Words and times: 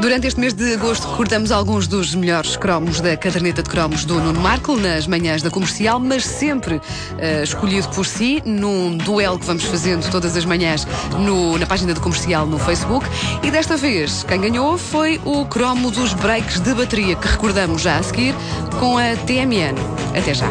Durante 0.00 0.26
este 0.26 0.40
mês 0.40 0.54
de 0.54 0.72
agosto 0.72 1.06
recordamos 1.10 1.52
alguns 1.52 1.86
dos 1.86 2.14
melhores 2.14 2.56
cromos 2.56 3.02
da 3.02 3.18
caderneta 3.18 3.62
de 3.62 3.68
cromos 3.68 4.06
do 4.06 4.18
Nuno 4.18 4.40
Marco 4.40 4.74
nas 4.74 5.06
manhãs 5.06 5.42
da 5.42 5.50
comercial, 5.50 6.00
mas 6.00 6.24
sempre 6.24 6.76
uh, 6.76 7.42
escolhido 7.42 7.86
por 7.90 8.06
si, 8.06 8.42
num 8.46 8.96
duelo 8.96 9.38
que 9.38 9.44
vamos 9.44 9.64
fazendo 9.64 10.10
todas 10.10 10.34
as 10.38 10.46
manhãs 10.46 10.86
no, 11.18 11.58
na 11.58 11.66
página 11.66 11.92
da 11.92 12.00
comercial 12.00 12.46
no 12.46 12.58
Facebook. 12.58 13.06
E 13.42 13.50
desta 13.50 13.76
vez, 13.76 14.24
quem 14.24 14.40
ganhou 14.40 14.78
foi 14.78 15.20
o 15.22 15.44
cromo 15.44 15.90
dos 15.90 16.14
breaks 16.14 16.60
de 16.60 16.74
bateria, 16.74 17.14
que 17.14 17.28
recordamos 17.28 17.82
já 17.82 17.98
a 17.98 18.02
seguir 18.02 18.34
com 18.78 18.96
a 18.96 19.14
TMN. 19.26 19.74
Até 20.16 20.32
já. 20.32 20.48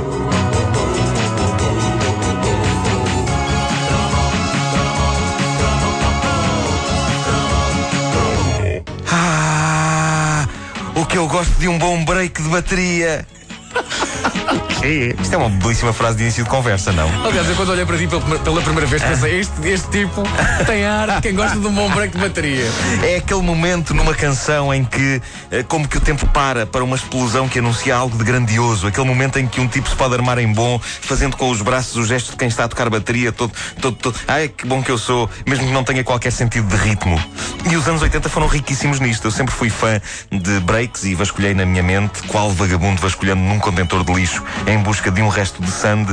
Que 11.10 11.18
eu 11.18 11.28
gosto 11.28 11.52
de 11.60 11.68
um 11.68 11.78
bom 11.80 12.06
break 12.06 12.42
de 12.42 12.50
bateria. 12.50 13.26
É, 14.82 15.14
isto 15.22 15.34
é 15.34 15.38
uma 15.38 15.50
belíssima 15.50 15.92
frase 15.92 16.18
de 16.18 16.24
início 16.24 16.44
de 16.44 16.50
conversa, 16.50 16.94
não? 16.94 17.10
Aliás, 17.26 17.50
eu 17.50 17.56
quando 17.56 17.70
olhei 17.70 17.86
para 17.86 17.98
ti 17.98 18.08
pela, 18.08 18.22
pela 18.40 18.62
primeira 18.62 18.88
vez 18.88 19.04
pensei, 19.04 19.42
este, 19.42 19.68
este 19.68 19.90
tipo 19.90 20.24
tem 20.66 20.86
ar 20.86 21.16
de 21.16 21.22
quem 21.22 21.36
gosta 21.36 21.60
de 21.60 21.68
um 21.68 21.74
bom 21.74 21.90
break 21.90 22.16
de 22.16 22.24
bateria. 22.24 22.66
É 23.04 23.18
aquele 23.18 23.42
momento 23.42 23.94
numa 23.94 24.14
canção 24.14 24.74
em 24.74 24.84
que, 24.84 25.22
eh, 25.52 25.64
como 25.64 25.88
que 25.88 25.98
o 25.98 26.02
tempo 26.02 26.26
para 26.28 26.66
para 26.66 26.84
uma 26.84 26.96
explosão 26.96 27.48
que 27.48 27.60
anuncia 27.60 27.96
algo 27.96 28.18
de 28.18 28.24
grandioso. 28.24 28.88
Aquele 28.88 29.06
momento 29.06 29.38
em 29.38 29.48
que 29.48 29.60
um 29.60 29.68
tipo 29.68 29.90
se 29.90 29.96
pode 29.96 30.14
armar 30.14 30.38
em 30.38 30.52
bom, 30.52 30.80
fazendo 30.80 31.36
com 31.36 31.50
os 31.50 31.62
braços 31.62 31.96
o 31.98 32.06
gesto 32.06 32.32
de 32.32 32.38
quem 32.38 32.48
está 32.48 32.64
a 32.66 32.68
tocar 32.68 32.90
bateria, 32.90 33.32
todo, 33.32 33.52
todo, 33.82 33.96
todo. 33.96 34.18
Ai, 34.28 34.48
que 34.48 34.66
bom 34.66 34.82
que 34.82 34.92
eu 34.92 34.98
sou, 34.98 35.30
mesmo 35.46 35.66
que 35.66 35.74
não 35.74 35.84
tenha 35.84 36.04
qualquer 36.04 36.32
sentido 36.32 36.68
de 36.68 36.76
ritmo. 36.76 37.22
E 37.70 37.76
os 37.76 37.88
anos 37.88 38.02
80 38.02 38.30
foram 38.30 38.48
riquíssimos 38.48 39.00
nisto. 39.00 39.28
Eu 39.28 39.32
sempre 39.32 39.54
fui 39.54 39.70
fã 39.70 40.00
de 40.32 40.60
breaks 40.62 41.04
e 41.04 41.16
vasculhei 41.16 41.54
na 41.54 41.66
minha 41.66 41.84
mente 41.84 42.24
qual 42.24 42.50
vagabundo 42.52 43.02
vasculhando 43.02 43.42
num 43.42 43.59
contentor 43.60 44.04
de 44.04 44.14
lixo 44.14 44.44
em 44.68 44.78
busca 44.80 45.12
de 45.12 45.22
um 45.22 45.28
resto 45.28 45.62
de 45.62 45.72
sand 45.72 46.06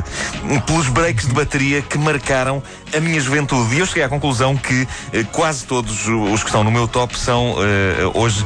pelos 0.67 0.89
breaks 0.89 1.27
de 1.27 1.35
bateria 1.35 1.83
que 1.83 1.99
marcaram 1.99 2.63
a 2.95 3.01
minha 3.01 3.21
juventude. 3.21 3.75
E 3.75 3.79
eu 3.79 3.87
cheguei 3.87 4.03
à 4.03 4.09
conclusão 4.09 4.57
que 4.57 4.87
eh, 5.13 5.25
quase 5.33 5.65
todos 5.65 6.07
os 6.07 6.41
que 6.41 6.49
estão 6.49 6.65
no 6.65 6.71
meu 6.71 6.87
top 6.89 7.19
são 7.19 7.57
eh, 7.59 8.11
hoje 8.15 8.45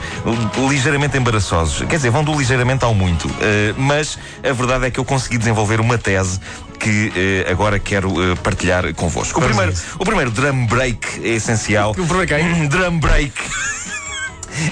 ligeiramente 0.69 1.17
embaraçosos. 1.17 1.87
Quer 1.87 1.97
dizer, 1.97 2.11
vão 2.11 2.25
do 2.25 2.37
ligeiramente 2.37 2.85
ao 2.85 2.95
muito. 2.95 3.29
Eh, 3.41 3.75
mas 3.77 4.19
a 4.49 4.53
verdade 4.53 4.87
é 4.87 4.91
que 4.91 4.99
eu 4.99 5.05
consegui 5.05 5.39
desenvolver 5.39 5.81
uma 5.81 5.99
tese 5.99 6.41
que 6.79 7.13
eh, 7.15 7.51
agora 7.51 7.79
quero 7.79 8.33
eh, 8.33 8.35
partilhar 8.37 8.93
convosco. 8.95 9.39
O 9.39 9.43
primeiro, 9.43 9.73
o 9.99 10.05
primeiro 10.05 10.31
drum 10.31 10.67
break 10.67 11.21
é 11.23 11.35
essencial. 11.35 11.91
O 11.91 11.95
primeiro 11.95 12.27
quem? 12.27 12.69
Drum 12.69 12.99
break 12.99 13.35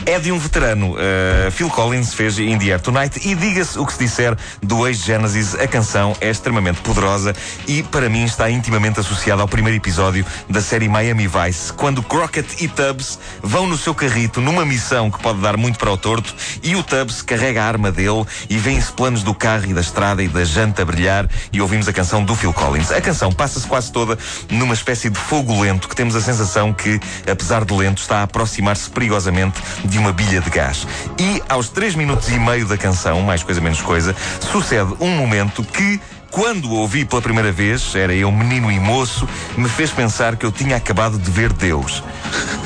é 0.07 0.19
de 0.19 0.33
um 0.33 0.39
veterano. 0.39 0.95
Uh, 0.95 1.51
Phil 1.51 1.71
Collins 1.71 2.15
fez 2.15 2.39
In 2.39 2.59
the 2.59 2.73
Air 2.73 2.81
Tonight 2.81 3.21
e 3.29 3.35
diga-se 3.35 3.79
o 3.79 3.87
que 3.87 3.93
se 3.93 3.99
disser 3.99 4.37
do 4.63 4.87
ex-Genesis, 4.87 5.55
a 5.55 5.67
canção 5.67 6.17
é 6.21 6.31
extremamente 6.31 6.81
poderosa 6.81 7.35
e 7.67 7.83
para 7.83 8.09
mim 8.09 8.25
está 8.25 8.51
intimamente 8.51 9.01
associada 9.01 9.43
ao 9.43 9.49
primeiro 9.49 9.77
episódio 9.77 10.25
da 10.49 10.61
série 10.61 10.89
Miami 10.89 11.29
Vice, 11.29 11.73
quando 11.73 12.03
Crockett 12.03 12.63
e 12.63 12.69
Tubbs 12.69 13.19
vão 13.43 13.67
no 13.67 13.77
seu 13.77 13.95
carrito 13.95 14.41
numa 14.41 14.65
missão 14.65 15.11
que 15.11 15.19
pode 15.21 15.41
dar 15.41 15.57
muito 15.57 15.79
para 15.79 15.91
o 15.91 15.97
torto 15.97 16.35
e 16.63 16.75
o 16.77 16.83
Tubbs 16.83 17.23
carrega 17.23 17.63
a 17.63 17.67
arma 17.67 17.93
dele 17.93 18.25
e 18.49 18.57
vêem-se 18.59 18.93
planos 18.93 19.23
do 19.23 19.35
carro 19.35 19.67
e 19.67 19.75
da 19.75 19.81
estrada 19.81 20.23
e 20.23 20.29
da 20.29 20.45
janta 20.45 20.83
a 20.83 20.85
brilhar 20.85 21.29
e 21.53 21.61
ouvimos 21.61 21.89
a 21.89 21.93
canção 21.93 22.25
do 22.25 22.35
Phil 22.35 22.53
Collins. 22.53 22.91
A 22.91 23.01
canção 23.01 23.33
passa-se 23.33 23.67
quase 23.67 23.93
toda 23.93 24.19
numa 24.51 24.75
espécie 24.75 25.11
de 25.11 25.19
fogo 25.19 25.61
lento 25.61 25.89
que 25.89 25.97
temos 25.97 26.17
a 26.17 26.21
sensação 26.21 26.73
que, 26.73 27.01
apesar 27.31 27.65
de 27.65 27.75
lento, 27.75 27.99
está 27.99 28.19
a 28.19 28.23
aproximar-se 28.25 28.91
perigosamente 28.91 29.61
de 29.85 29.99
uma 29.99 30.13
bilha 30.13 30.41
de 30.41 30.51
gás. 30.51 30.87
E 31.19 31.43
aos 31.49 31.69
3 31.69 31.95
minutos 31.95 32.29
e 32.29 32.39
meio 32.39 32.67
da 32.67 32.77
canção, 32.77 33.23
mais 33.23 33.43
coisa 33.43 33.61
menos 33.61 33.81
coisa, 33.81 34.15
sucede 34.41 34.95
um 35.01 35.11
momento 35.17 35.63
que 35.63 36.01
quando 36.31 36.67
o 36.67 36.75
ouvi 36.75 37.05
pela 37.05 37.23
primeira 37.23 37.51
vez, 37.51 37.95
era 37.95 38.15
eu 38.15 38.31
menino 38.31 38.71
e 38.71 38.79
moço, 38.79 39.29
me 39.57 39.69
fez 39.69 39.91
pensar 39.91 40.37
que 40.37 40.45
eu 40.45 40.53
tinha 40.53 40.77
acabado 40.77 41.19
de 41.19 41.31
ver 41.31 41.53
Deus. 41.53 42.03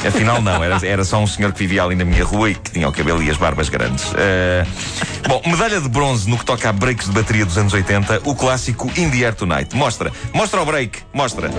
Afinal, 0.07 0.43
não, 0.43 0.63
era, 0.63 0.85
era 0.85 1.05
só 1.05 1.19
um 1.19 1.27
senhor 1.27 1.53
que 1.53 1.61
vivia 1.61 1.85
ali 1.85 1.95
na 1.95 2.05
minha 2.05 2.25
rua 2.25 2.51
e 2.51 2.55
que 2.55 2.73
tinha 2.73 2.89
o 2.89 2.93
cabelo 2.93 3.23
e 3.23 3.31
as 3.31 3.37
barbas 3.37 3.69
grandes. 3.69 4.05
Uh, 4.11 5.29
bom, 5.29 5.41
medalha 5.47 5.81
de 5.81 5.89
bronze 5.89 6.29
no 6.29 6.37
que 6.37 6.45
toca 6.45 6.69
a 6.69 6.73
breaks 6.73 7.07
de 7.07 7.13
bateria 7.13 7.47
dos 7.47 7.57
anos 7.57 7.73
80, 7.73 8.23
o 8.25 8.35
clássico 8.35 8.91
In 8.97 9.11
the 9.11 9.25
Air 9.25 9.35
Tonight. 9.35 9.75
Mostra, 9.77 10.13
mostra 10.35 10.61
o 10.61 10.67
break, 10.67 10.99
mostra. 11.15 11.51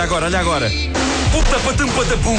Olha 0.00 0.06
agora, 0.06 0.26
olha 0.26 0.40
agora. 0.40 0.70
Puta 1.30 1.60
patum 1.60 1.86
patapum. 1.88 2.38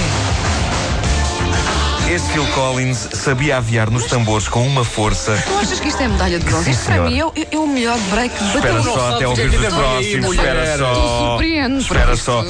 Este 2.12 2.28
Phil 2.34 2.46
Collins 2.48 3.08
sabia 3.14 3.56
aviar 3.56 3.90
nos 3.90 4.04
tambores 4.04 4.50
com 4.50 4.68
uma 4.68 4.84
força. 4.84 5.42
Tu 5.48 5.58
achas 5.58 5.80
que 5.80 5.88
isto 5.88 6.04
é 6.04 6.10
medalha 6.10 6.40
de 6.40 6.44
bronze? 6.44 6.70
Isto 6.70 6.84
para 6.84 7.04
mim 7.04 7.18
é, 7.18 7.24
é, 7.54 7.58
o 7.58 7.66
melhor 7.66 7.98
break 8.10 8.38
de 8.38 8.58
Espera 8.58 8.84
só 8.84 9.16
até 9.16 9.26
ouvir 9.26 9.50
os 9.50 9.74
próximos. 9.74 10.32
Espera 10.32 10.78
só. 10.78 11.40
Espera 11.80 12.16
só. 12.18 12.46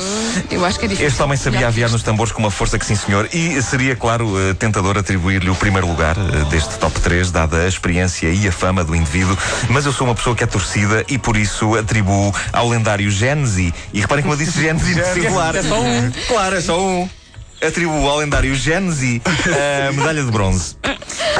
Eu 0.50 0.66
acho 0.66 0.80
que 0.80 0.86
é 0.86 0.88
difícil. 0.88 1.08
Este 1.08 1.22
homem 1.22 1.38
sabia 1.38 1.68
aviar 1.68 1.92
nos 1.92 2.02
tambores 2.02 2.34
com 2.34 2.40
uma 2.40 2.50
força 2.50 2.80
que 2.80 2.86
sim, 2.88 2.96
senhor. 2.96 3.30
E 3.32 3.62
seria, 3.62 3.96
claro, 3.96 4.34
eh, 4.50 4.56
tentador 4.56 4.98
atribuir-lhe 4.98 5.52
o 5.52 5.56
primeiro 5.56 5.86
lugar 5.86 6.18
eh, 6.18 6.50
deste 6.50 6.80
top 6.80 7.00
3, 7.00 7.30
dada 7.30 7.58
a 7.58 7.68
experiência 7.68 8.30
e 8.30 8.48
a 8.48 8.52
fama 8.52 8.84
do 8.84 8.96
indivíduo. 8.96 9.38
Mas 9.70 9.86
eu 9.86 9.94
sou 9.94 10.08
uma 10.08 10.16
pessoa 10.16 10.36
que 10.36 10.44
é 10.44 10.48
torcida 10.48 11.06
e 11.08 11.20
por 11.20 11.38
isso 11.38 11.76
atribuo 11.76 12.34
ao 12.52 12.68
lendário 12.68 13.12
Genesi. 13.12 13.72
E 13.94 14.02
reparem 14.02 14.24
como 14.24 14.34
eu 14.34 14.40
disse 14.40 14.60
Genesi 14.60 14.96
no 14.96 15.06
singular. 15.14 15.56
É 15.56 15.62
só 15.62 15.80
um. 15.80 16.12
Claro, 16.28 16.56
é 16.56 16.62
só 16.62 16.82
um 16.82 17.08
atribuo 17.62 18.10
ao 18.10 18.20
lendário 18.20 18.56
Genesi 18.56 19.22
a 19.88 19.92
medalha 19.92 20.24
de 20.24 20.32
bronze. 20.32 20.76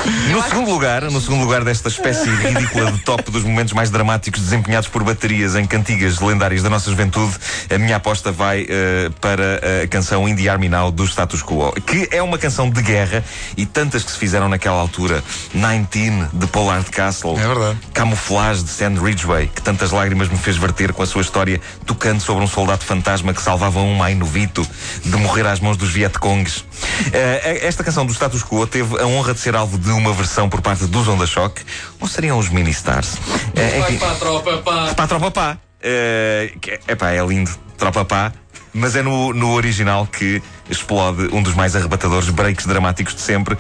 No 0.06 0.42
segundo 0.44 0.72
lugar, 0.72 1.04
no 1.04 1.22
segundo 1.22 1.44
lugar 1.44 1.64
desta 1.64 1.88
espécie 1.88 2.28
ridícula 2.28 2.92
de 2.92 3.00
top 3.00 3.30
dos 3.30 3.44
momentos 3.44 3.74
mais 3.74 3.92
dramáticos 3.92 4.42
desempenhados 4.42 4.90
por 4.90 5.04
baterias 5.04 5.56
em 5.56 5.66
cantigas 5.66 6.20
lendárias 6.20 6.64
da 6.64 6.70
nossa 6.70 6.90
juventude, 6.90 7.36
a 7.70 7.78
minha 7.78 7.98
aposta 7.98 8.32
vai 8.32 8.64
uh, 8.64 9.12
para 9.20 9.62
a 9.84 9.88
canção 9.88 10.28
Indie 10.28 10.50
Army 10.50 10.70
Now 10.70 10.90
do 10.90 11.06
Status 11.06 11.44
Quo, 11.44 11.72
que 11.86 12.08
é 12.12 12.24
uma 12.24 12.40
canção 12.40 12.70
de 12.70 12.82
guerra 12.82 13.24
e 13.56 13.66
tantas 13.66 14.04
que 14.04 14.12
se 14.12 14.18
fizeram 14.18 14.50
naquela 14.50 14.80
altura. 14.80 15.24
19 15.54 16.30
de 16.34 16.48
Pollard 16.48 16.90
Castle, 16.90 17.38
é 17.38 17.48
verdade. 17.48 17.78
Camouflage 17.94 18.64
de 18.64 18.70
Sand 18.70 18.96
Ridgeway, 19.00 19.48
que 19.54 19.62
tantas 19.62 19.92
lágrimas 19.92 20.30
me 20.30 20.38
fez 20.38 20.58
verter 20.58 20.94
com 20.94 21.04
a 21.04 21.06
sua 21.06 21.22
história 21.22 21.62
tocando 21.86 22.22
sobre 22.22 22.44
um 22.44 22.48
soldado 22.48 22.84
fantasma 22.84 23.34
que 23.34 23.42
salvava 23.42 23.80
um 23.80 23.96
mai 23.96 24.16
novito 24.16 24.68
de 25.04 25.16
morrer 25.18 25.46
às 25.46 25.60
mãos 25.60 25.78
dos 25.78 25.92
Vietcongs. 25.92 26.62
Uh, 26.62 27.62
esta 27.62 27.84
canção 27.84 28.06
do 28.06 28.14
Status 28.14 28.44
Quo 28.44 28.66
teve 28.66 29.00
a 29.00 29.06
honra 29.06 29.34
de 29.34 29.40
ser 29.40 29.56
alvo 29.56 29.78
de 29.78 29.91
uma 29.92 30.14
versão 30.14 30.50
por 30.50 30.62
parte 30.62 30.86
dos 30.86 31.08
Onda 31.08 31.26
Shock, 31.26 31.62
ou 32.00 32.08
seriam 32.08 32.38
os 32.38 32.50
Mini 32.50 32.72
Stars? 32.72 33.18
É, 33.56 33.80
enfim, 33.80 33.98
para 33.98 34.12
a 34.12 34.16
tropa 34.16 34.58
pá. 34.58 34.94
Para 34.94 35.04
a 35.04 35.08
tropa 35.08 35.32
pá. 35.32 35.58
É, 35.82 36.52
epá, 36.88 37.12
é 37.12 37.26
lindo. 37.26 37.52
Tropa 37.78 38.06
pá. 38.06 38.32
Mas 38.74 38.96
é 38.96 39.02
no, 39.02 39.34
no 39.34 39.52
original 39.52 40.08
que 40.08 40.42
explode 40.70 41.28
um 41.34 41.44
dos 41.44 41.54
mais 41.54 41.76
arrebatadores 41.76 42.30
breaks 42.30 42.66
dramáticos 42.66 43.14
de 43.14 43.22
sempre. 43.22 43.56
Uh, 43.56 43.60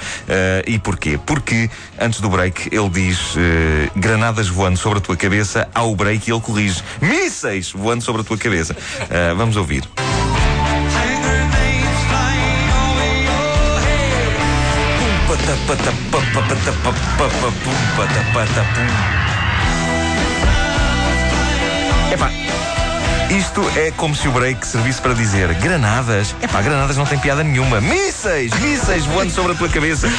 e 0.65 0.79
porquê? 0.79 1.19
Porque 1.25 1.69
antes 1.99 2.21
do 2.21 2.29
break 2.29 2.69
ele 2.73 2.89
diz 2.89 3.35
uh, 3.35 3.39
granadas 3.95 4.47
voando 4.47 4.77
sobre 4.77 4.99
a 4.99 5.01
tua 5.01 5.17
cabeça, 5.17 5.67
ao 5.75 5.93
break 5.95 6.29
e 6.29 6.33
ele 6.33 6.41
corrige 6.41 6.81
mísseis 7.01 7.71
voando 7.71 8.03
sobre 8.03 8.21
a 8.21 8.23
tua 8.23 8.37
cabeça. 8.37 8.73
Uh, 8.73 9.35
vamos 9.35 9.57
ouvir. 9.57 9.83
Epá, 22.11 22.31
isto 23.29 23.61
é 23.77 23.91
como 23.91 24.15
se 24.15 24.27
o 24.27 24.31
break 24.31 24.65
servisse 24.65 25.01
para 25.01 25.13
dizer 25.13 25.53
granadas. 25.55 26.35
Epá, 26.41 26.61
granadas 26.61 26.97
não 26.97 27.05
tem 27.05 27.17
piada 27.17 27.43
nenhuma. 27.43 27.79
Mísseis, 27.79 28.51
mísseis 28.59 29.05
voando 29.05 29.31
sobre 29.31 29.53
a 29.53 29.55
tua 29.55 29.69
cabeça. 29.69 30.09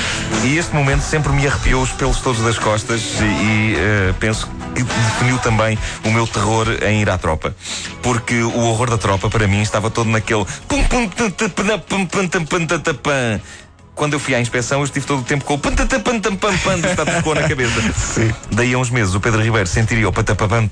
E 0.45 0.57
este 0.57 0.75
momento 0.75 1.03
sempre 1.03 1.33
me 1.33 1.47
arrepiou 1.47 1.83
os 1.83 1.93
pelos 1.93 2.21
todos 2.21 2.43
das 2.43 2.59
costas 2.59 3.03
e, 3.21 3.25
e 3.25 3.77
uh, 4.11 4.15
penso 4.15 4.49
que 4.75 4.83
definiu 4.83 5.39
também 5.39 5.79
o 6.05 6.11
meu 6.11 6.27
terror 6.27 6.67
em 6.83 7.03
ir 7.03 7.11
à 7.11 7.19
tropa. 7.19 7.55
Porque 8.03 8.43
o 8.43 8.61
horror 8.65 8.91
da 8.91 8.99
tropa, 8.99 9.29
para 9.29 9.47
mim, 9.47 9.61
estava 9.61 9.91
todo 9.91 10.09
naquele 10.09 10.47
quando 13.95 14.15
eu 14.15 14.21
fui 14.21 14.35
à 14.35 14.41
inspeção, 14.41 14.81
eu 14.81 14.85
estive 14.85 15.07
todo 15.07 15.21
o 15.21 15.25
tempo 15.25 15.45
com 15.45 15.55
o 15.55 15.59
pantatapantampam 15.59 16.81
do 16.81 16.89
status 16.89 17.15
quo 17.23 17.35
na 17.35 17.49
cabeça. 17.49 17.81
Sim. 17.97 18.33
Daí 18.51 18.73
a 18.73 18.79
uns 18.79 18.91
meses 18.91 19.15
o 19.15 19.21
Pedro 19.21 19.43
Ribeiro 19.43 19.67
sentiria 19.67 20.09
o 20.09 20.13
patapapam 20.13 20.69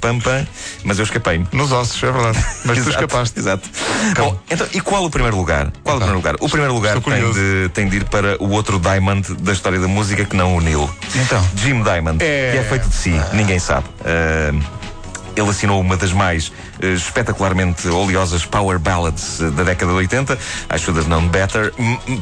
mas 0.84 0.99
eu 0.99 1.05
escapei-me. 1.05 1.46
Nos 1.52 1.70
ossos, 1.72 2.02
é 2.02 2.11
verdade. 2.11 2.44
Mas 2.64 2.82
tu 2.82 2.90
escapaste. 2.90 3.38
Exato. 3.38 3.69
Bom, 4.17 4.38
então, 4.50 4.67
e 4.72 4.81
qual 4.81 5.05
o 5.05 5.11
primeiro 5.11 5.37
lugar? 5.37 5.70
Qual 5.82 5.96
o 5.96 6.00
primeiro 6.00 6.17
lugar? 6.17 6.34
O 6.40 6.49
primeiro 6.49 6.75
lugar 6.75 7.00
tem 7.00 7.32
de, 7.32 7.69
tem 7.75 7.88
de 7.88 7.96
ir 7.99 8.05
para 8.05 8.43
o 8.43 8.50
outro 8.50 8.78
Diamond 8.78 9.34
da 9.34 9.52
história 9.52 9.78
da 9.78 9.88
música 9.88 10.25
que 10.25 10.37
não 10.37 10.56
o 10.56 10.61
Neil. 10.61 10.88
Então. 11.14 11.46
Jim 11.56 11.82
Diamond. 11.82 12.23
É... 12.23 12.52
Que 12.52 12.58
é 12.58 12.62
feito 12.62 12.88
de 12.88 12.94
si, 12.94 13.20
ninguém 13.32 13.58
sabe. 13.58 13.87
Uh, 14.00 14.79
Ele 15.36 15.48
assinou 15.48 15.80
uma 15.80 15.96
das 15.96 16.12
mais 16.12 16.48
uh, 16.48 16.86
espetacularmente 16.94 17.88
oleosas 17.88 18.44
power 18.44 18.78
ballads 18.78 19.40
uh, 19.40 19.50
da 19.50 19.64
década 19.64 19.92
de 19.92 19.98
80, 19.98 20.34
I 20.34 20.78
Should 20.78 20.98
Have 20.98 21.08
Known 21.08 21.28
Better. 21.28 21.72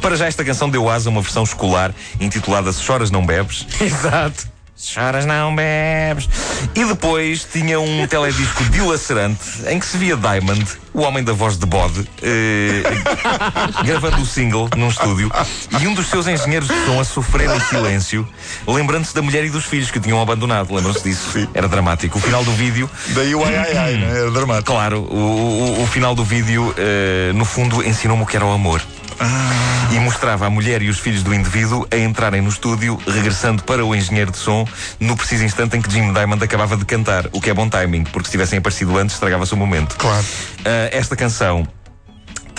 Para 0.01 0.15
já 0.15 0.27
esta 0.27 0.43
canção 0.43 0.69
deu 0.69 0.89
asa 0.89 1.09
a 1.09 1.11
uma 1.11 1.21
versão 1.21 1.43
escolar 1.43 1.93
intitulada 2.19 2.71
Se 2.71 2.81
Choras 2.81 3.11
Não 3.11 3.25
Bebes. 3.25 3.65
Exato. 3.79 4.58
Choras 4.81 5.25
não 5.25 5.53
bebes. 5.53 6.29
E 6.73 6.85
depois 6.85 7.43
tinha 7.51 7.79
um 7.79 8.07
teledisco 8.07 8.63
dilacerante 8.65 9.41
em 9.67 9.77
que 9.77 9.85
se 9.85 9.97
via 9.97 10.15
Diamond, 10.15 10.65
o 10.93 11.01
homem 11.01 11.21
da 11.21 11.33
voz 11.33 11.57
de 11.57 11.65
bode, 11.65 12.07
eh, 12.21 12.83
gravando 13.83 14.21
o 14.21 14.25
single 14.25 14.69
num 14.77 14.87
estúdio 14.87 15.29
e 15.81 15.87
um 15.87 15.93
dos 15.93 16.07
seus 16.07 16.27
engenheiros 16.27 16.69
de 16.69 16.85
som 16.85 16.99
a 16.99 17.03
sofrer 17.03 17.49
em 17.49 17.59
silêncio, 17.59 18.27
lembrando-se 18.65 19.13
da 19.13 19.21
mulher 19.21 19.43
e 19.43 19.49
dos 19.49 19.65
filhos 19.65 19.91
que 19.91 19.97
o 19.97 20.01
tinham 20.01 20.21
abandonado. 20.21 20.73
Lembram-se 20.73 21.03
disso? 21.03 21.31
Sim. 21.33 21.47
Era 21.53 21.67
dramático. 21.67 22.17
O 22.17 22.21
final 22.21 22.43
do 22.45 22.53
vídeo. 22.53 22.89
Daí 23.09 23.35
o 23.35 23.43
ai 23.43 23.57
ai 23.57 23.77
ai, 23.77 23.93
né? 23.95 24.19
Era 24.21 24.31
dramático. 24.31 24.71
Claro, 24.71 25.01
o, 25.01 25.79
o, 25.79 25.83
o 25.83 25.87
final 25.87 26.15
do 26.15 26.23
vídeo, 26.23 26.73
eh, 26.77 27.31
no 27.35 27.43
fundo, 27.43 27.85
ensinou-me 27.85 28.23
o 28.23 28.25
que 28.25 28.37
era 28.37 28.45
o 28.45 28.51
amor. 28.51 28.81
Ah. 29.19 29.89
E 29.91 29.99
mostrava 29.99 30.45
a 30.45 30.49
mulher 30.49 30.81
e 30.81 30.89
os 30.89 30.99
filhos 30.99 31.23
do 31.23 31.33
indivíduo 31.33 31.87
a 31.91 31.97
entrarem 31.97 32.41
no 32.41 32.49
estúdio, 32.49 32.99
regressando 33.07 33.63
para 33.63 33.83
o 33.85 33.95
engenheiro 33.95 34.31
de 34.31 34.37
som, 34.37 34.67
no 34.99 35.17
preciso 35.17 35.43
instante 35.43 35.77
em 35.77 35.81
que 35.81 35.91
Jim 35.91 36.13
Diamond 36.13 36.43
acabava 36.43 36.77
de 36.77 36.85
cantar. 36.85 37.27
O 37.31 37.41
que 37.41 37.49
é 37.49 37.53
bom 37.53 37.67
timing, 37.69 38.03
porque 38.05 38.25
se 38.25 38.31
tivessem 38.31 38.59
aparecido 38.59 38.97
antes, 38.97 39.15
estragava-se 39.15 39.53
o 39.53 39.57
momento. 39.57 39.95
Claro. 39.97 40.23
Uh, 40.59 40.89
esta 40.91 41.15
canção 41.15 41.67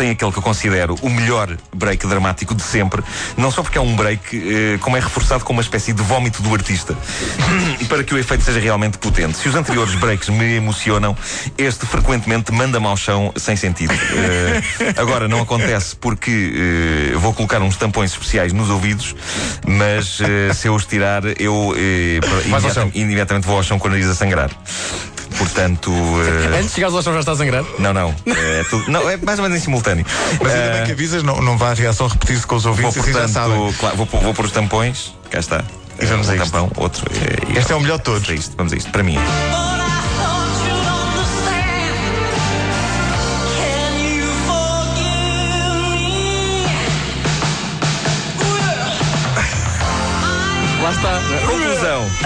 tem 0.00 0.10
aquele 0.12 0.32
que 0.32 0.38
eu 0.38 0.42
considero 0.42 0.94
o 1.02 1.10
melhor 1.10 1.54
break 1.76 2.06
dramático 2.06 2.54
de 2.54 2.62
sempre, 2.62 3.02
não 3.36 3.50
só 3.50 3.62
porque 3.62 3.76
é 3.76 3.80
um 3.82 3.94
break, 3.94 4.34
eh, 4.34 4.78
como 4.78 4.96
é 4.96 5.00
reforçado 5.00 5.44
com 5.44 5.52
uma 5.52 5.60
espécie 5.60 5.92
de 5.92 6.02
vómito 6.02 6.40
do 6.42 6.54
artista, 6.54 6.96
para 7.86 8.02
que 8.02 8.14
o 8.14 8.18
efeito 8.18 8.42
seja 8.42 8.58
realmente 8.58 8.96
potente. 8.96 9.36
Se 9.36 9.46
os 9.46 9.54
anteriores 9.54 9.94
breaks 9.96 10.30
me 10.30 10.54
emocionam, 10.56 11.14
este 11.58 11.84
frequentemente 11.84 12.50
manda-me 12.50 12.86
ao 12.86 12.96
chão 12.96 13.30
sem 13.36 13.56
sentido. 13.56 13.92
Eh, 13.92 14.62
agora, 14.96 15.28
não 15.28 15.42
acontece 15.42 15.94
porque 15.96 17.10
eh, 17.12 17.16
vou 17.18 17.34
colocar 17.34 17.60
uns 17.60 17.76
tampões 17.76 18.10
especiais 18.12 18.54
nos 18.54 18.70
ouvidos, 18.70 19.14
mas 19.66 20.18
se 20.54 20.66
eu 20.66 20.74
os 20.74 20.86
tirar, 20.86 21.22
eu 21.38 21.74
eh, 21.76 22.20
Vais 22.48 22.64
ao 22.64 22.70
chão. 22.72 22.82
imediata- 22.84 22.98
imediatamente 22.98 23.46
vou 23.46 23.56
ao 23.58 23.62
chão 23.62 23.78
com 23.78 23.86
o 23.88 23.90
nariz 23.90 24.06
a 24.08 24.14
sangrar. 24.14 24.50
Portanto. 25.50 25.90
eh, 26.52 26.56
Antes 26.58 26.66
de 26.68 26.74
chegares 26.74 26.94
ao 26.94 27.02
chão 27.02 27.14
já 27.14 27.20
está 27.20 27.32
a 27.32 27.36
sangrar. 27.36 27.64
não, 27.78 27.94
não. 27.94 28.14
É, 28.26 28.62
tudo- 28.68 28.90
não, 28.90 29.08
é 29.08 29.16
mais 29.16 29.38
ou 29.38 29.42
menos 29.44 29.58
em 29.58 29.64
simultâneo. 29.64 30.04
Mas 30.42 30.52
ainda 30.52 30.70
bem 30.72 30.82
Eh, 30.82 30.86
que 30.86 30.92
avisas, 30.92 31.22
não, 31.22 31.40
não 31.40 31.56
vai 31.56 31.70
a 31.70 31.74
reação 31.74 32.06
repetir-se 32.08 32.46
com 32.46 32.56
os 32.56 32.64
vou, 32.64 32.72
ouvintes, 32.72 32.98
assim 32.98 33.12
já 33.12 33.26
sabem. 33.26 33.56
portanto, 33.56 33.78
claro, 33.80 33.96
vou, 33.96 34.06
pôr- 34.06 34.20
vou 34.20 34.34
pôr 34.34 34.44
os 34.44 34.52
tampões. 34.52 35.14
Cá 35.30 35.38
está. 35.40 35.64
E 35.98 36.04
vamos 36.06 36.28
um 36.28 36.32
a 36.32 36.36
isto. 36.36 36.44
tampão, 36.44 36.70
outro. 36.76 37.04
eh, 37.14 37.52
e 37.54 37.58
Este 37.58 37.72
é 37.72 37.76
o 37.76 37.80
melhor 37.80 37.98
de 37.98 38.04
todos. 38.04 38.22
Vamos 38.26 38.30
a 38.30 38.34
isto, 38.40 38.54
vamos 38.56 38.72
a 38.72 38.76
isto. 38.76 38.90
Para 38.90 39.02
mim. 39.02 39.16
Lá 50.82 50.90
está. 50.90 51.20
Conclusão. 51.46 52.10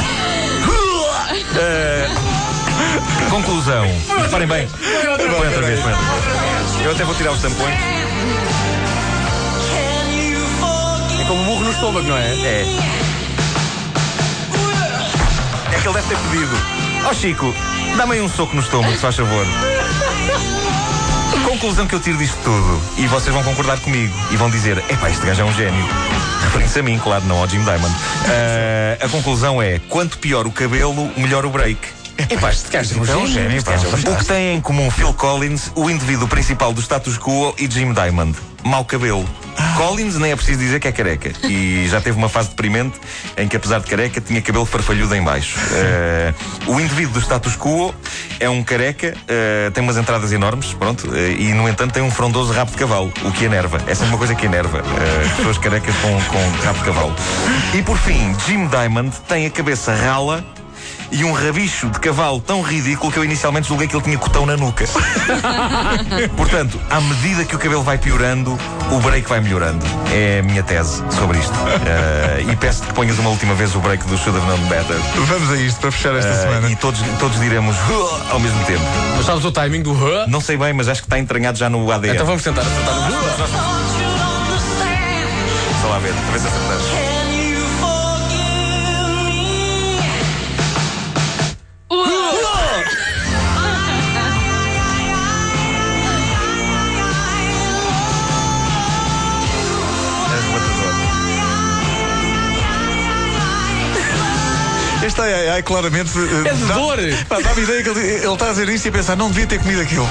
Conclusão. 3.34 3.84
Reparem 4.22 4.46
bem. 4.46 4.68
Põe 4.68 5.08
outra 5.08 5.62
vez, 5.62 5.80
põe 5.80 5.92
outra 5.92 6.06
vez. 6.06 6.84
Eu 6.84 6.92
até 6.92 7.02
vou 7.02 7.16
tirar 7.16 7.32
os 7.32 7.42
tampões. 7.42 7.74
É 11.18 11.24
como 11.26 11.42
um 11.42 11.44
burro 11.44 11.64
no 11.64 11.72
estômago, 11.72 12.06
não 12.06 12.16
é? 12.16 12.28
É. 12.28 12.64
É 15.72 15.80
que 15.80 15.88
ele 15.88 15.94
deve 15.94 16.08
ter 16.08 16.16
pedido. 16.16 16.56
Ó 17.06 17.12
Chico, 17.12 17.52
dá-me 17.96 18.12
aí 18.12 18.20
um 18.20 18.28
soco 18.28 18.54
no 18.54 18.62
estômago, 18.62 18.94
se 18.94 19.00
faz 19.00 19.16
favor. 19.16 19.44
Conclusão 21.44 21.88
que 21.88 21.96
eu 21.96 22.00
tiro 22.00 22.18
disto 22.18 22.38
tudo, 22.44 22.80
e 22.98 23.08
vocês 23.08 23.34
vão 23.34 23.42
concordar 23.42 23.80
comigo, 23.80 24.14
e 24.30 24.36
vão 24.36 24.48
dizer: 24.48 24.78
epá, 24.88 25.10
este 25.10 25.26
gajo 25.26 25.42
é 25.42 25.44
um 25.44 25.52
gênio. 25.52 25.84
Referindo-se 26.44 26.78
a 26.78 26.82
mim, 26.84 27.00
claro, 27.02 27.24
não 27.24 27.38
ao 27.38 27.48
Jim 27.48 27.64
Diamond. 27.64 27.94
Ah, 28.28 29.04
a 29.04 29.08
conclusão 29.08 29.60
é: 29.60 29.80
quanto 29.88 30.18
pior 30.18 30.46
o 30.46 30.52
cabelo, 30.52 31.10
melhor 31.16 31.44
o 31.44 31.50
break. 31.50 32.03
Epá, 32.16 32.50
este 32.50 32.70
gajo 32.70 33.04
é 33.04 33.16
um 33.16 33.26
gênio. 33.26 33.62
pá. 33.62 33.72
O 34.10 34.16
que 34.16 34.24
tem 34.24 34.56
em 34.56 34.60
comum 34.60 34.90
Phil 34.90 35.12
Collins, 35.14 35.70
o 35.74 35.90
indivíduo 35.90 36.28
principal 36.28 36.72
do 36.72 36.80
status 36.80 37.18
quo, 37.18 37.54
e 37.58 37.68
Jim 37.70 37.92
Diamond? 37.92 38.36
Mau 38.64 38.84
cabelo. 38.84 39.28
Collins 39.76 40.16
nem 40.16 40.32
é 40.32 40.36
preciso 40.36 40.58
dizer 40.58 40.80
que 40.80 40.88
é 40.88 40.92
careca. 40.92 41.32
E 41.44 41.86
já 41.88 42.00
teve 42.00 42.16
uma 42.16 42.28
fase 42.28 42.50
deprimente 42.50 42.98
em 43.36 43.46
que, 43.46 43.56
apesar 43.56 43.80
de 43.80 43.86
careca, 43.86 44.20
tinha 44.20 44.40
cabelo 44.40 44.64
farfalhudo 44.64 45.14
em 45.14 45.22
baixo. 45.22 45.58
Eh, 45.72 46.34
o 46.66 46.80
indivíduo 46.80 47.14
do 47.14 47.20
status 47.20 47.56
quo 47.56 47.94
é 48.40 48.48
um 48.48 48.62
careca, 48.62 49.14
eh, 49.28 49.70
tem 49.74 49.82
umas 49.82 49.96
entradas 49.96 50.32
enormes, 50.32 50.72
pronto, 50.72 51.14
eh, 51.14 51.32
e 51.38 51.52
no 51.52 51.68
entanto 51.68 51.92
tem 51.92 52.02
um 52.02 52.10
frondoso 52.10 52.52
rabo 52.52 52.70
de 52.70 52.76
cavalo, 52.76 53.12
o 53.24 53.32
que 53.32 53.44
enerva. 53.44 53.80
Essa 53.86 54.04
é 54.04 54.08
uma 54.08 54.18
coisa 54.18 54.34
que 54.34 54.46
enerva. 54.46 54.82
pessoas 55.36 55.58
carecas 55.58 55.94
com, 55.96 56.20
com 56.22 56.64
rabo 56.64 56.78
de 56.78 56.84
cavalo. 56.84 57.16
E 57.74 57.82
por 57.82 57.98
fim, 57.98 58.34
Jim 58.46 58.66
Diamond 58.68 59.14
tem 59.28 59.46
a 59.46 59.50
cabeça 59.50 59.94
rala 59.94 60.44
e 61.14 61.24
um 61.24 61.32
rabicho 61.32 61.88
de 61.88 61.98
cavalo 62.00 62.40
tão 62.40 62.60
ridículo 62.60 63.10
que 63.12 63.18
eu 63.18 63.24
inicialmente 63.24 63.68
julguei 63.68 63.86
que 63.86 63.94
ele 63.94 64.02
tinha 64.02 64.18
cotão 64.18 64.44
na 64.44 64.56
nuca. 64.56 64.84
Portanto, 66.36 66.78
à 66.90 67.00
medida 67.00 67.44
que 67.44 67.54
o 67.54 67.58
cabelo 67.58 67.82
vai 67.82 67.96
piorando, 67.98 68.58
o 68.90 68.98
break 69.00 69.28
vai 69.28 69.40
melhorando. 69.40 69.84
É 70.12 70.40
a 70.40 70.42
minha 70.42 70.62
tese 70.62 71.02
sobre 71.10 71.38
isto. 71.38 71.54
Eh, 71.86 72.44
e 72.50 72.56
peço 72.56 72.82
que 72.82 72.92
ponhas 72.94 73.18
uma 73.18 73.30
última 73.30 73.54
vez 73.54 73.74
o 73.76 73.78
break 73.80 74.04
do 74.06 74.18
Should 74.18 74.36
Have 74.38 74.46
Known 74.46 74.68
Better. 74.68 74.96
Vamos 75.26 75.50
a 75.52 75.56
isto 75.56 75.80
para 75.80 75.92
fechar 75.92 76.14
esta 76.16 76.30
Eh, 76.30 76.34
semana. 76.42 76.68
e 76.70 76.76
todos, 76.76 77.00
todos 77.20 77.38
diremos 77.40 77.76
ao 78.30 78.40
mesmo 78.40 78.62
tempo. 78.64 78.82
Mas 79.16 79.24
sabes 79.26 79.44
o 79.44 79.52
timing 79.52 79.82
do? 79.82 79.94
Não 80.26 80.40
sei 80.40 80.56
bem, 80.56 80.72
mas 80.72 80.88
acho 80.88 81.00
que 81.02 81.06
está 81.06 81.18
entranhado 81.18 81.56
já 81.56 81.70
no 81.70 81.90
ADN. 81.92 82.14
Então 82.14 82.26
vamos 82.26 82.42
tentar 82.42 82.62
acertar? 82.62 82.94
Deixa 85.70 85.86
lá 85.86 85.98
ver, 85.98 86.12
a 86.12 86.30
ver 86.32 86.38
se 86.40 86.46
acertamos. 86.48 87.13
Este 105.14 105.22
ai 105.22 105.32
ai 105.32 105.48
ai 105.50 105.62
claramente. 105.62 106.10
eh, 106.18 106.48
É 106.48 106.54
de 106.54 106.64
dá- 106.64 106.74
dor. 106.74 106.96
Dá-me 106.96 107.62
ideia 107.62 107.82
que 107.84 107.88
ele, 107.88 108.00
ele 108.00 108.26
está 108.32 108.46
a 108.46 108.50
dizer 108.50 108.68
isto 108.68 108.86
e 108.86 108.88
a 108.88 108.92
pensar, 108.92 109.14
não 109.16 109.28
devia 109.28 109.46
ter 109.46 109.60
comido 109.60 109.80
aquilo. 109.80 110.08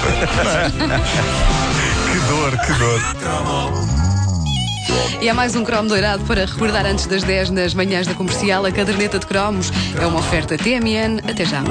que 2.10 2.18
dor, 2.26 2.58
que 2.58 2.72
dor. 2.72 3.00
E 5.20 5.28
há 5.28 5.34
mais 5.34 5.54
um 5.56 5.62
cromo 5.64 5.88
doirado 5.90 6.24
para 6.24 6.46
recordar 6.46 6.86
antes 6.86 7.04
das 7.06 7.22
10 7.22 7.50
nas 7.50 7.74
manhãs 7.74 8.06
da 8.06 8.14
comercial. 8.14 8.64
A 8.64 8.72
caderneta 8.72 9.18
de 9.18 9.26
cromos 9.26 9.70
é 10.00 10.06
uma 10.06 10.20
oferta 10.20 10.56
TMN. 10.56 11.20
Até 11.28 11.44
já. 11.44 11.62